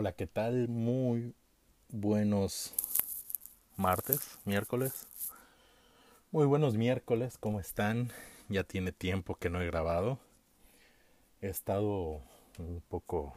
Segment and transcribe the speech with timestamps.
[0.00, 0.68] Hola, ¿qué tal?
[0.68, 1.34] Muy
[1.88, 2.72] buenos
[3.76, 5.08] martes, miércoles.
[6.30, 8.12] Muy buenos miércoles, ¿cómo están?
[8.48, 10.20] Ya tiene tiempo que no he grabado.
[11.42, 12.20] He estado
[12.60, 13.36] un poco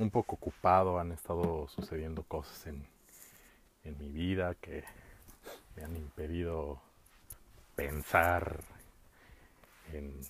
[0.00, 2.84] un poco ocupado, han estado sucediendo cosas en,
[3.84, 4.82] en mi vida que
[5.76, 6.82] me han impedido
[7.76, 8.64] pensar
[9.92, 10.20] en,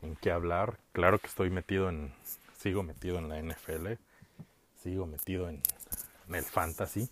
[0.00, 0.78] en qué hablar.
[0.92, 2.14] Claro que estoy metido en
[2.64, 3.98] sigo metido en la NFL,
[4.84, 5.62] sigo metido en,
[6.28, 7.08] el fantasy,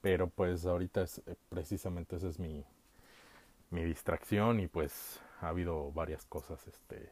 [0.00, 2.64] pero pues ahorita es, eh, precisamente esa es mi,
[3.70, 7.10] mi distracción y pues ha habido varias cosas este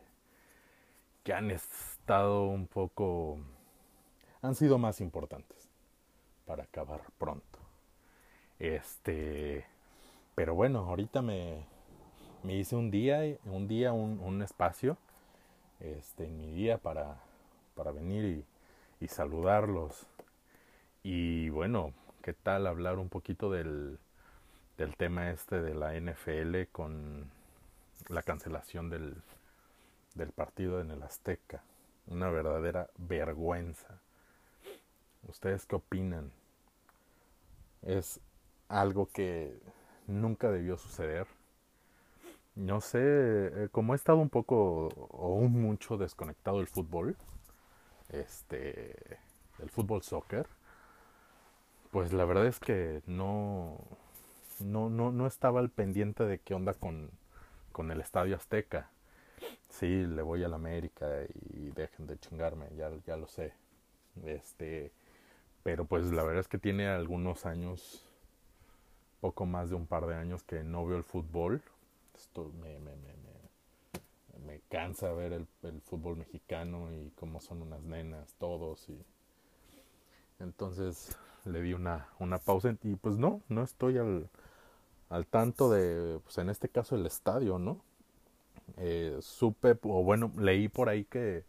[1.25, 3.39] que han estado un poco
[4.43, 5.69] han sido más importantes
[6.47, 7.59] para acabar pronto.
[8.61, 9.67] Este,
[10.37, 11.67] pero bueno, ahorita me,
[12.45, 14.97] me hice un día, un día, un, un espacio,
[15.81, 17.21] este, en mi día para
[17.79, 18.45] para venir y,
[19.07, 20.09] saludarlos.
[21.05, 24.01] Y bueno, ¿qué tal hablar un poquito del,
[24.77, 27.31] del tema este de la NFL con
[28.09, 29.23] la cancelación del,
[30.15, 31.63] del partido en el Azteca?
[32.09, 34.01] Una verdadera vergüenza.
[35.29, 36.33] ¿Ustedes qué opinan?
[37.83, 38.21] Es
[38.69, 39.57] algo que
[40.07, 41.27] nunca debió suceder.
[42.57, 47.17] No sé, eh, como he estado un poco o mucho desconectado del fútbol,
[48.11, 49.19] este,
[49.59, 50.47] el fútbol soccer,
[51.91, 53.79] pues la verdad es que no,
[54.61, 57.11] no, no, no estaba al pendiente de qué onda con,
[57.73, 58.91] con el Estadio Azteca.
[59.71, 61.07] Sí, le voy a la América
[61.53, 63.53] y dejen de chingarme, ya, ya lo sé.
[64.25, 64.93] Este,
[65.63, 68.05] pero pues la verdad es que tiene algunos años,
[69.21, 71.63] poco más de un par de años que no veo el fútbol.
[72.17, 73.15] Esto me, me, me
[74.69, 75.47] cansa ver el,
[75.83, 78.99] fútbol mexicano y cómo son unas nenas todos y
[80.41, 84.29] entonces le di una, una pausa y pues no, no estoy al,
[85.11, 87.81] al tanto de, pues en este caso el estadio, ¿no?
[88.77, 91.45] Eh, supe, o bueno, leí por ahí que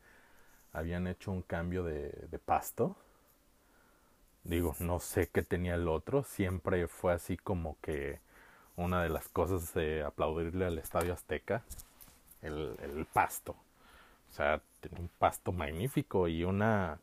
[0.74, 2.96] habían hecho un cambio de pasto.
[4.44, 8.20] Digo, no sé qué tenía el otro, siempre fue así como que
[8.80, 11.64] una de las cosas de aplaudirle al Estadio Azteca
[12.42, 13.56] el, pasto.
[14.30, 14.62] O sea,
[14.98, 17.00] un pasto magnífico y una,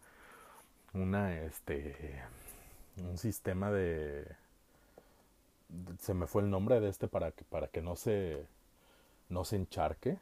[0.94, 2.22] una, este,
[2.98, 4.26] un sistema de,
[6.00, 8.46] se me fue el nombre de este para que, para que no se,
[9.28, 10.19] no se encharque.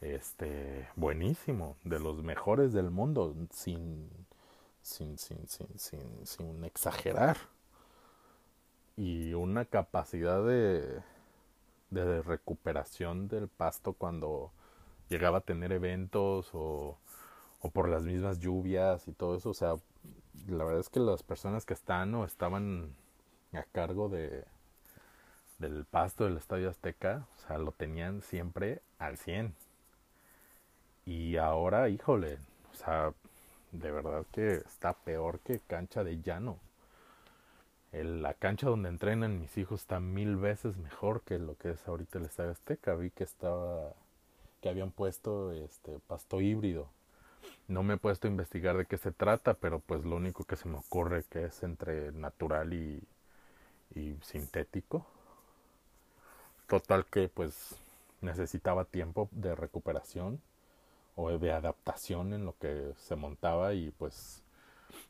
[0.00, 4.08] Este, buenísimo, de los mejores del mundo, sin,
[4.82, 7.36] sin, sin, sin, sin, sin exagerar.
[8.96, 11.02] Y una capacidad de,
[11.92, 14.50] de recuperación del pasto cuando
[15.08, 16.98] llegaba a tener eventos o,
[17.60, 19.50] o por las mismas lluvias y todo eso.
[19.50, 19.76] O sea,
[20.48, 22.94] la verdad es que las personas que están o estaban
[23.52, 24.44] a cargo de
[25.58, 29.54] del pasto del Estadio Azteca, o sea, lo tenían siempre al 100.
[31.06, 32.38] Y ahora, híjole,
[32.72, 33.14] o sea,
[33.70, 36.58] de verdad que está peor que cancha de llano
[37.92, 42.18] la cancha donde entrenan mis hijos está mil veces mejor que lo que es ahorita
[42.18, 42.94] el Estadio Azteca.
[42.94, 43.92] Vi que estaba,
[44.60, 46.88] que habían puesto este pasto híbrido.
[47.68, 50.56] No me he puesto a investigar de qué se trata, pero pues lo único que
[50.56, 53.02] se me ocurre que es entre natural y,
[53.94, 55.06] y sintético.
[56.66, 57.76] Total que pues
[58.22, 60.40] necesitaba tiempo de recuperación
[61.16, 64.42] o de adaptación en lo que se montaba y pues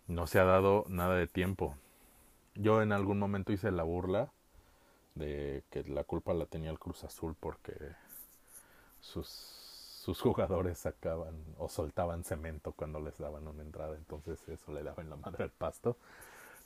[0.09, 1.77] no se ha dado nada de tiempo.
[2.55, 4.31] Yo en algún momento hice la burla
[5.15, 7.75] de que la culpa la tenía el Cruz Azul porque
[9.01, 14.83] sus, sus jugadores sacaban o soltaban cemento cuando les daban una entrada, entonces eso le
[14.83, 15.97] daba en la madre al pasto.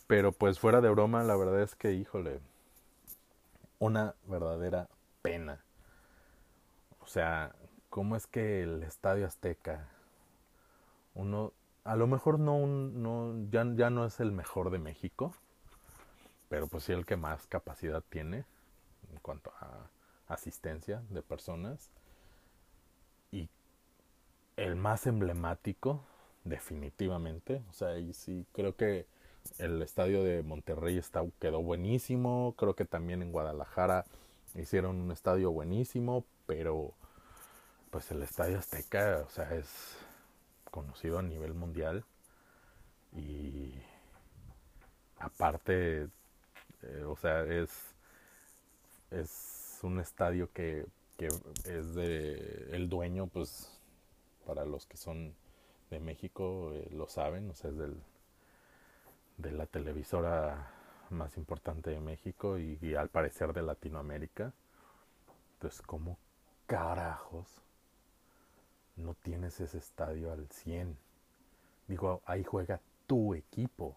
[0.07, 2.41] Pero pues fuera de broma, la verdad es que, híjole,
[3.79, 4.89] una verdadera
[5.23, 5.61] pena.
[7.01, 7.55] O sea,
[7.91, 9.89] ¿cómo es que el Estadio Azteca,
[11.15, 11.53] uno,
[11.85, 15.35] a lo mejor no, no ya, ya no es el mejor de México,
[16.49, 18.45] pero pues sí el que más capacidad tiene
[19.13, 19.91] en cuanto a
[20.29, 21.91] asistencia de personas.
[23.33, 23.49] Y
[24.57, 26.05] el más emblemático
[26.45, 29.07] definitivamente o sea y sí creo que
[29.59, 31.01] el estadio de Monterrey
[31.41, 34.05] quedó buenísimo creo que también en Guadalajara
[34.55, 36.95] hicieron un estadio buenísimo pero
[37.91, 39.97] pues el estadio Azteca o sea es
[40.77, 42.05] conocido a nivel mundial.
[43.17, 43.73] Y
[45.19, 46.09] aparte
[46.89, 47.71] eh, o sea, es,
[49.11, 50.87] es un estadio que,
[51.19, 53.71] que es de el dueño, pues
[54.47, 55.35] para los que son
[55.91, 57.97] de México eh, lo saben, o sea, es del,
[59.39, 60.73] de la televisora
[61.11, 64.53] más importante de México y, y al parecer de Latinoamérica.
[65.55, 66.19] Entonces, ¿cómo
[66.67, 67.47] carajos
[68.97, 70.97] no tienes ese estadio al 100?
[71.89, 73.97] Digo, ahí juega tu equipo.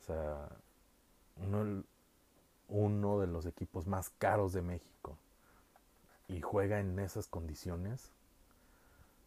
[0.00, 0.48] O sea,
[1.36, 5.16] uno, de los equipos más caros de México
[6.28, 8.10] y juega en esas condiciones.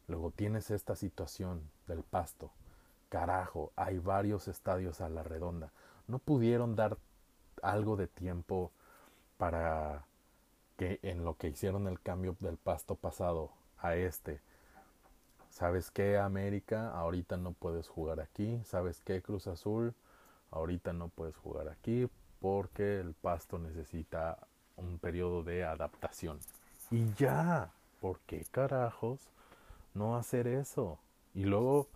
[0.07, 2.51] Luego tienes esta situación del pasto.
[3.09, 5.71] Carajo, hay varios estadios a la redonda.
[6.07, 6.97] No pudieron dar
[7.61, 8.71] algo de tiempo
[9.37, 10.05] para
[10.77, 14.41] que en lo que hicieron el cambio del pasto pasado a este.
[15.49, 16.91] ¿Sabes qué, América?
[16.91, 18.61] Ahorita no puedes jugar aquí.
[18.65, 19.93] ¿Sabes qué, Cruz Azul?
[20.51, 22.07] Ahorita no puedes jugar aquí
[22.39, 24.37] porque el pasto necesita
[24.77, 26.39] un periodo de adaptación.
[26.91, 29.19] Y ya, ¿por qué carajos
[29.93, 30.99] no hacer eso?
[31.35, 31.87] Y luego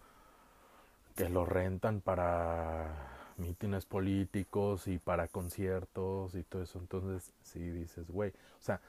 [1.16, 6.80] que lo rentan para mítines políticos y para conciertos y todo eso.
[6.80, 8.82] Entonces, sí dices, güey, o sea,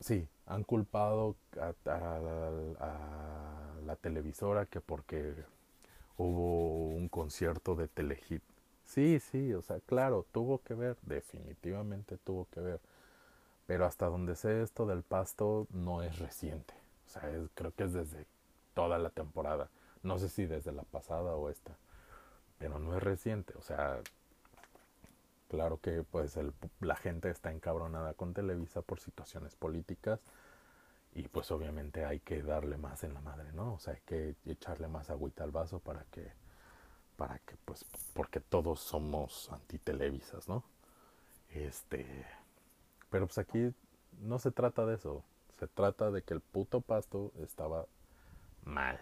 [0.00, 1.72] sí, han culpado a,
[3.86, 5.34] la televisora que porque
[6.16, 8.42] hubo un concierto de Telehit.
[8.92, 12.80] Sí, sí, o sea, claro, tuvo que ver, definitivamente tuvo que ver.
[13.66, 16.74] Pero hasta donde sé esto del pasto no es reciente.
[17.06, 17.22] O sea,
[17.54, 18.26] creo que es desde
[18.74, 19.70] toda la temporada.
[20.02, 21.72] No sé si desde la pasada o esta.
[22.58, 23.54] Pero no es reciente.
[23.58, 24.00] O sea,
[25.48, 30.20] claro que pues el, la gente está encabronada con Televisa por situaciones políticas.
[31.14, 33.74] Y pues obviamente hay que darle más en la madre, ¿no?
[33.74, 36.32] O sea, hay que echarle más agüita al vaso para que,
[37.16, 40.64] para que, pues, porque todos somos antitelevisas, ¿no?
[41.50, 42.06] Este,
[43.10, 43.74] pero pues aquí
[44.20, 45.22] no se trata de eso.
[45.58, 47.86] Se trata de que el puto pasto estaba
[48.64, 49.00] mal.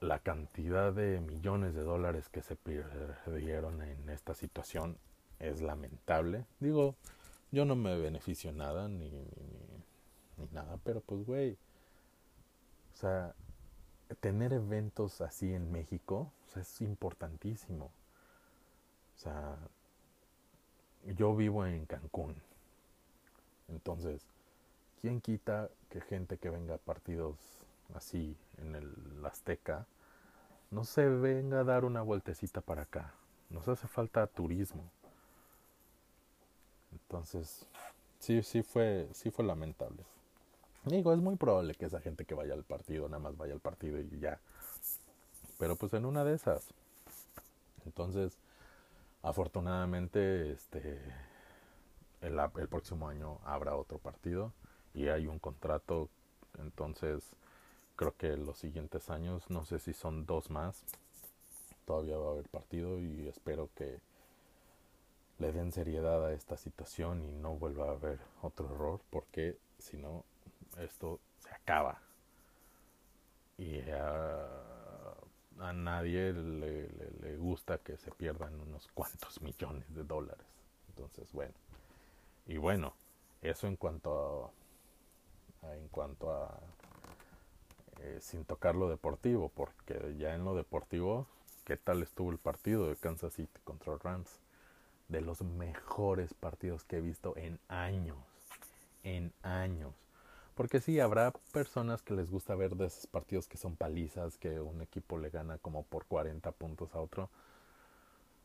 [0.00, 4.98] La cantidad de millones de dólares que se perdieron en esta situación
[5.38, 6.46] es lamentable.
[6.60, 6.94] Digo,
[7.50, 11.58] yo no me beneficio nada ni, ni, nada, pero pues güey,
[12.94, 13.34] o sea,
[14.14, 17.90] tener eventos así en México es importantísimo.
[19.16, 19.56] O sea,
[21.16, 22.34] yo vivo en Cancún.
[23.68, 24.26] Entonces,
[25.00, 27.36] ¿quién quita que gente que venga a partidos
[27.94, 29.86] así en el Azteca
[30.70, 33.12] no se venga a dar una vueltecita para acá?
[33.50, 34.84] Nos hace falta turismo.
[36.92, 37.66] Entonces,
[38.18, 40.04] sí, sí fue, sí fue lamentable.
[40.84, 43.60] Digo, es muy probable que esa gente que vaya al partido nada más vaya al
[43.60, 44.40] partido y ya.
[45.58, 46.64] Pero pues en una de esas.
[47.84, 48.38] Entonces,
[49.22, 50.98] Afortunadamente, este,
[52.22, 54.52] el, el próximo año habrá otro partido
[54.94, 56.08] y hay un contrato,
[56.58, 57.22] entonces
[57.96, 60.84] creo que los siguientes años, no sé si son dos más,
[61.84, 63.98] todavía va a haber partido y espero que
[65.38, 69.98] le den seriedad a esta situación y no vuelva a haber otro error, porque si
[69.98, 70.24] no,
[70.78, 72.00] esto se acaba.
[73.58, 73.80] Y
[75.60, 80.46] a nadie le, gusta que se pierdan unos cuantos millones de dólares.
[80.88, 81.54] Entonces, bueno.
[82.46, 82.94] Y bueno,
[83.42, 84.52] eso en cuanto
[85.62, 86.58] a, en cuanto a
[88.02, 91.26] eh, sin tocar lo deportivo, porque ya en lo deportivo,
[91.64, 94.40] ¿qué tal estuvo el partido de Kansas City contra Rams?
[95.08, 98.18] De los mejores partidos que he visto en años,
[99.02, 99.92] en años.
[100.60, 104.60] Porque sí, habrá personas que les gusta ver de esos partidos que son palizas, que
[104.60, 107.30] un equipo le gana como por 40 puntos a otro.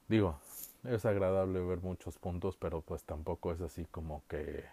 [0.07, 0.39] Digo,
[0.85, 4.63] es agradable ver muchos puntos, pero pues tampoco es así como que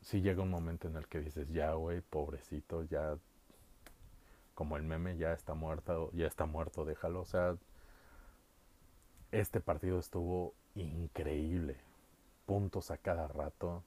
[0.00, 3.18] si llega un momento en el que dices, ya, güey, pobrecito, ya,
[4.54, 7.20] como el meme, ya está muerto, ya está muerto, déjalo.
[7.20, 7.58] O sea,
[9.32, 11.76] este partido estuvo increíble.
[12.46, 13.82] Puntos a cada rato.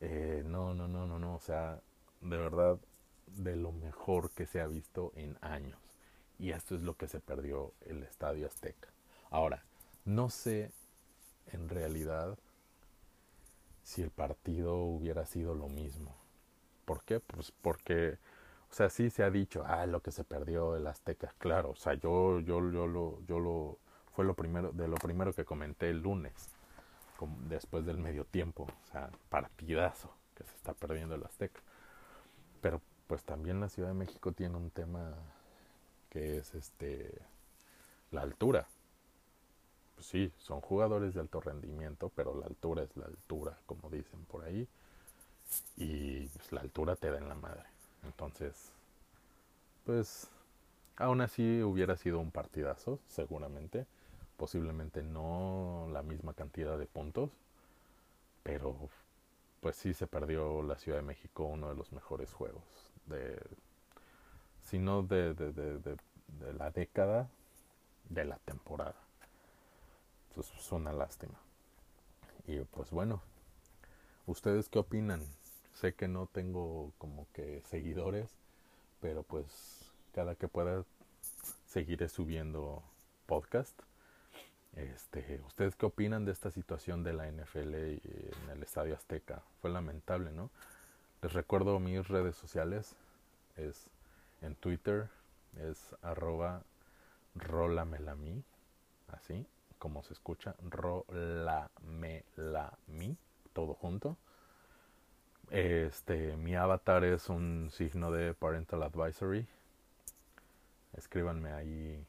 [0.00, 1.80] Eh, no, no, no, no, no, o sea,
[2.20, 2.78] de verdad,
[3.26, 5.78] de lo mejor que se ha visto en años.
[6.38, 8.88] Y esto es lo que se perdió el Estadio Azteca.
[9.30, 9.62] Ahora,
[10.04, 10.72] no sé
[11.52, 12.38] en realidad
[13.82, 16.16] si el partido hubiera sido lo mismo.
[16.86, 17.20] ¿Por qué?
[17.20, 18.18] Pues porque,
[18.70, 21.76] o sea, sí se ha dicho, ah, lo que se perdió el Azteca, claro, o
[21.76, 23.78] sea, yo, yo, yo lo, yo lo,
[24.14, 26.50] fue lo primero, de lo primero que comenté el lunes
[27.48, 31.60] después del medio tiempo, o sea, partidazo que se está perdiendo el Azteca.
[32.60, 35.14] Pero pues también la Ciudad de México tiene un tema
[36.10, 37.20] que es este
[38.10, 38.66] la altura.
[39.94, 44.24] Pues sí, son jugadores de alto rendimiento, pero la altura es la altura, como dicen
[44.24, 44.66] por ahí.
[45.76, 47.64] Y pues, la altura te da en la madre.
[48.04, 48.72] Entonces,
[49.84, 50.28] pues
[50.96, 53.86] aún así hubiera sido un partidazo, seguramente.
[54.40, 57.30] Posiblemente no la misma cantidad de puntos,
[58.42, 58.74] pero
[59.60, 62.64] pues sí se perdió la Ciudad de México uno de los mejores juegos
[63.04, 63.38] de
[64.62, 67.28] si no de, de, de, de, la década
[68.08, 68.96] de la temporada.
[70.34, 71.38] Pues es una lástima.
[72.46, 73.20] Y pues bueno
[74.24, 75.20] ustedes qué opinan
[75.74, 78.30] sé que no tengo como que seguidores
[79.02, 80.86] pero pues cada que pueda
[81.66, 82.82] seguiré subiendo
[83.26, 83.78] podcast
[84.76, 89.42] este, ¿Ustedes qué opinan de esta situación de la NFL en el Estadio Azteca?
[89.60, 90.50] Fue lamentable, ¿no?
[91.22, 92.94] Les recuerdo mis redes sociales.
[93.56, 93.86] Es
[94.42, 95.08] en Twitter,
[95.58, 96.62] es arroba
[97.34, 98.42] rolamelami,
[99.08, 99.46] así
[99.80, 102.22] como se escucha, rolamelami,
[103.52, 104.16] todo junto.
[105.50, 109.48] Este, mi avatar es un signo de Parental Advisory.
[110.92, 112.04] Escríbanme ahí,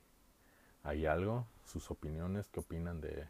[0.83, 3.25] ahí algo sus opiniones, qué opinan de,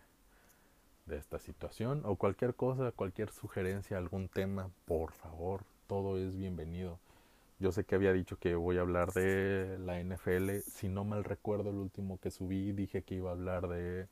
[1.05, 6.99] de esta situación o cualquier cosa, cualquier sugerencia, algún tema, por favor, todo es bienvenido.
[7.59, 11.23] Yo sé que había dicho que voy a hablar de la NFL, si no mal
[11.23, 14.07] recuerdo el último que subí dije que iba a hablar de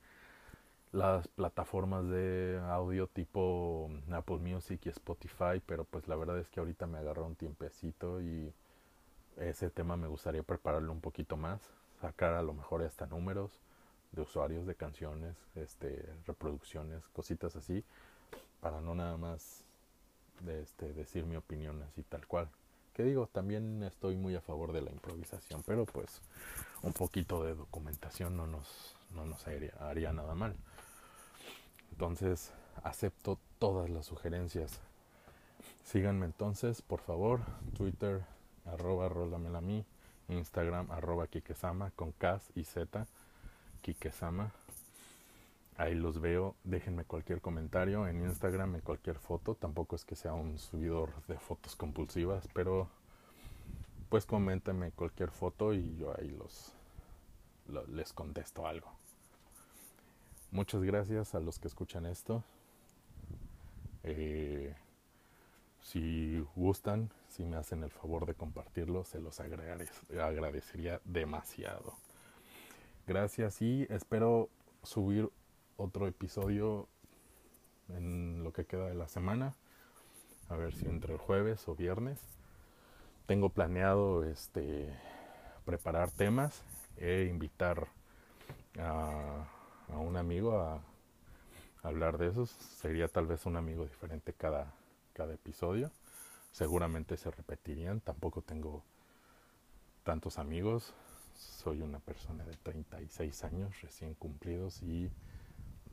[0.91, 6.59] las plataformas de audio tipo Apple Music y Spotify, pero pues la verdad es que
[6.59, 8.53] ahorita me agarró un tiempecito y
[9.37, 11.59] ese tema me gustaría prepararlo un poquito más,
[12.01, 13.51] sacar a lo mejor hasta números
[14.11, 17.83] de usuarios de canciones, este, reproducciones, cositas así,
[18.61, 19.63] para no nada más
[20.47, 22.49] este, decir mi opinión así tal cual.
[22.93, 26.21] Que digo, también estoy muy a favor de la improvisación, pero pues
[26.81, 30.55] un poquito de documentación no nos, no nos haría, haría nada mal.
[31.91, 32.51] Entonces,
[32.83, 34.79] acepto todas las sugerencias.
[35.83, 37.41] Síganme entonces, por favor,
[37.75, 38.23] Twitter,
[38.65, 39.85] arroba rolamelami,
[40.29, 43.07] Instagram, arroba kikesama, con K y Z
[43.81, 44.51] Kikesama.
[45.77, 46.55] Ahí los veo.
[46.63, 49.55] Déjenme cualquier comentario en Instagram, en cualquier foto.
[49.55, 52.89] Tampoco es que sea un subidor de fotos compulsivas, pero
[54.09, 56.73] pues coméntenme cualquier foto y yo ahí los,
[57.89, 58.91] les contesto algo.
[60.51, 62.43] Muchas gracias a los que escuchan esto.
[64.03, 64.75] Eh,
[65.81, 71.93] si gustan, si me hacen el favor de compartirlo, se los agradecería demasiado.
[73.07, 74.49] Gracias y espero
[74.83, 75.29] subir
[75.77, 76.87] otro episodio
[77.89, 79.55] en lo que queda de la semana.
[80.49, 82.19] A ver si entre el jueves o viernes.
[83.25, 84.93] Tengo planeado este
[85.65, 86.63] preparar temas
[86.97, 87.87] e invitar
[88.79, 89.45] a,
[89.87, 90.81] a un amigo a,
[91.83, 92.49] hablar de esos.
[92.49, 94.73] Sería tal vez un amigo diferente cada,
[95.13, 95.91] cada episodio.
[96.51, 98.01] Seguramente se repetirían.
[98.01, 98.83] Tampoco tengo
[100.03, 100.93] tantos amigos
[101.39, 105.09] soy una persona de 36 años recién cumplidos y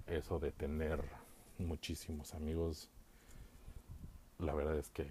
[0.06, 1.02] eso de tener
[1.58, 2.88] muchísimos amigos,
[4.38, 5.06] la verdad es que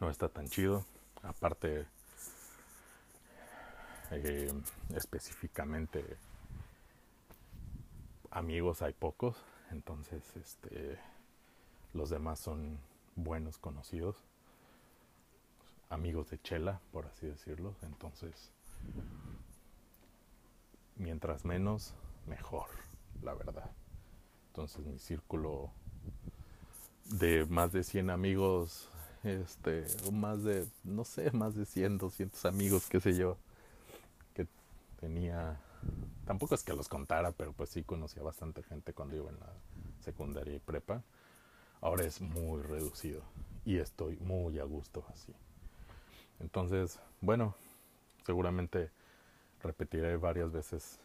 [0.00, 0.84] no está tan chido.
[1.22, 1.86] Aparte,
[4.10, 4.52] eh,
[4.94, 6.04] específicamente
[8.30, 9.36] amigos hay pocos,
[9.70, 10.98] entonces este
[11.94, 12.78] los demás son
[13.16, 14.16] buenos conocidos,
[15.90, 18.52] amigos de chela, por así decirlo, entonces
[20.96, 21.94] mientras menos,
[22.26, 22.66] mejor,
[23.22, 23.70] la verdad.
[24.48, 25.70] Entonces mi círculo
[27.04, 28.88] de más de 100 amigos,
[29.22, 33.36] este, más de, no sé, más de 100, 200 amigos, qué sé yo,
[34.34, 34.46] que
[35.00, 35.58] tenía,
[36.26, 39.52] tampoco es que los contara, pero pues sí conocía bastante gente cuando iba en la
[40.00, 41.02] secundaria y prepa.
[41.80, 43.22] Ahora es muy reducido
[43.64, 45.32] y estoy muy a gusto así.
[46.40, 47.54] Entonces, bueno,
[48.24, 48.90] seguramente
[49.62, 50.98] repetiré varias veces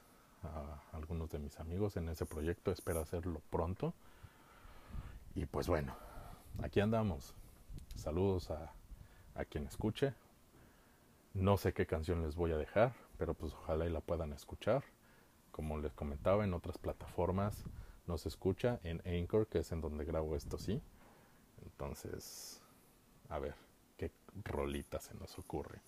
[0.44, 2.72] a algunos de mis amigos en ese proyecto.
[2.72, 3.94] Espero hacerlo pronto.
[5.36, 5.96] Y pues bueno,
[6.62, 7.34] aquí andamos.
[7.96, 8.74] Saludos a,
[9.50, 10.14] quien escuche.
[11.34, 14.84] No sé qué canción les voy a dejar, pero pues ojalá y la puedan escuchar.
[15.52, 17.64] Como les comentaba, en otras plataformas
[18.08, 18.80] no se escucha.
[18.84, 20.82] En Anchor, que es en donde grabo esto, sí.
[21.64, 22.62] Entonces,
[23.30, 23.56] a ver,
[23.98, 24.12] qué
[24.44, 25.82] rolita se nos ocurre.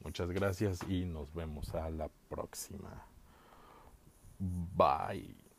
[0.00, 3.06] Muchas gracias y nos vemos a la próxima.
[4.38, 5.51] Bye.